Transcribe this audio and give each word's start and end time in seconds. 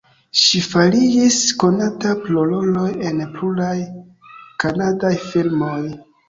Ŝi 0.43 0.59
fariĝis 0.67 1.35
konata 1.63 2.13
pro 2.23 2.45
roloj 2.53 2.87
en 3.11 3.21
pluraj 3.37 3.75
kanadaj 4.65 5.13
filmoj. 5.29 5.79